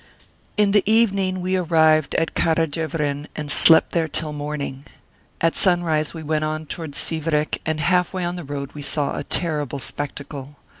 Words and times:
In 0.57 0.71
the 0.71 0.81
evening 0.91 1.41
we 1.41 1.55
arrived 1.55 2.15
at 2.15 2.33
Kara 2.33 2.65
Jevren, 2.67 3.27
and 3.35 3.51
slept 3.51 3.91
there 3.91 4.07
till 4.07 4.33
morning. 4.33 4.85
At 5.39 5.55
sunrise 5.55 6.11
we 6.11 6.23
went 6.23 6.43
on 6.43 6.65
towards 6.65 6.97
Sivrek, 6.97 7.59
and 7.67 7.79
half 7.79 8.11
way 8.11 8.25
on 8.25 8.35
the 8.35 8.43
road 8.43 8.71
we 8.73 8.81
saw 8.81 9.15
a 9.15 9.23
terrible 9.23 9.77
spectacle. 9.77 10.55